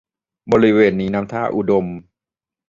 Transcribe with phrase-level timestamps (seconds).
[0.51, 1.85] บริเวณนี้น้ำท่าอุดม